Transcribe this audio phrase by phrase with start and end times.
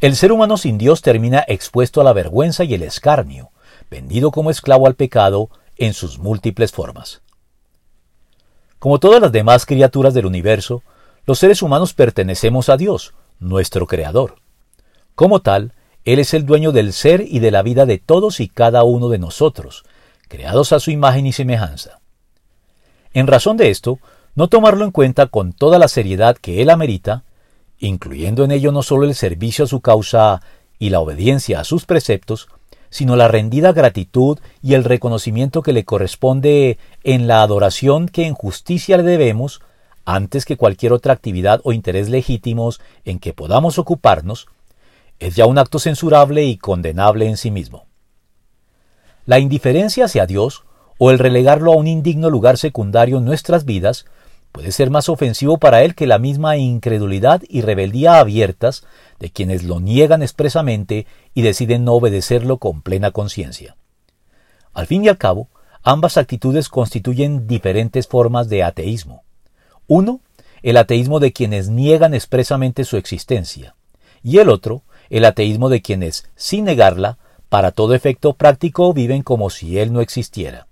[0.00, 3.50] El ser humano sin Dios termina expuesto a la vergüenza y el escarnio,
[3.90, 7.20] vendido como esclavo al pecado en sus múltiples formas.
[8.78, 10.82] Como todas las demás criaturas del universo,
[11.26, 14.36] los seres humanos pertenecemos a Dios, nuestro Creador.
[15.14, 15.74] Como tal,
[16.06, 19.10] Él es el dueño del ser y de la vida de todos y cada uno
[19.10, 19.84] de nosotros,
[20.28, 22.00] creados a su imagen y semejanza.
[23.12, 23.98] En razón de esto,
[24.34, 27.24] no tomarlo en cuenta con toda la seriedad que Él amerita,
[27.80, 30.42] incluyendo en ello no solo el servicio a su causa
[30.78, 32.48] y la obediencia a sus preceptos,
[32.90, 38.34] sino la rendida gratitud y el reconocimiento que le corresponde en la adoración que en
[38.34, 39.60] justicia le debemos,
[40.04, 44.48] antes que cualquier otra actividad o interés legítimos en que podamos ocuparnos,
[45.18, 47.86] es ya un acto censurable y condenable en sí mismo.
[49.26, 50.64] La indiferencia hacia Dios
[50.98, 54.06] o el relegarlo a un indigno lugar secundario en nuestras vidas
[54.52, 58.84] puede ser más ofensivo para él que la misma incredulidad y rebeldía abiertas
[59.18, 63.76] de quienes lo niegan expresamente y deciden no obedecerlo con plena conciencia.
[64.72, 65.48] Al fin y al cabo,
[65.82, 69.22] ambas actitudes constituyen diferentes formas de ateísmo.
[69.86, 70.20] Uno,
[70.62, 73.74] el ateísmo de quienes niegan expresamente su existencia,
[74.22, 79.50] y el otro, el ateísmo de quienes, sin negarla, para todo efecto práctico viven como
[79.50, 80.68] si él no existiera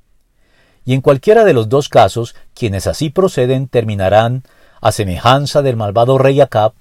[0.85, 4.43] y en cualquiera de los dos casos quienes así proceden terminarán,
[4.81, 6.73] a semejanza del malvado rey Acab,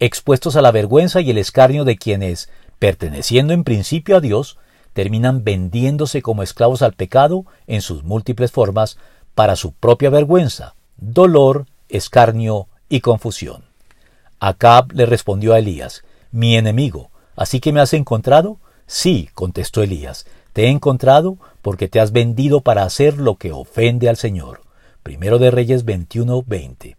[0.00, 4.58] expuestos a la vergüenza y el escarnio de quienes, perteneciendo en principio a Dios,
[4.92, 8.96] terminan vendiéndose como esclavos al pecado en sus múltiples formas
[9.34, 13.64] para su propia vergüenza, dolor, escarnio y confusión.
[14.38, 18.58] Acab le respondió a Elías, Mi enemigo, ¿así que me has encontrado?
[18.86, 24.08] Sí, contestó Elías, te he encontrado porque te has vendido para hacer lo que ofende
[24.08, 24.62] al Señor.
[25.02, 26.96] Primero de Reyes 21:20.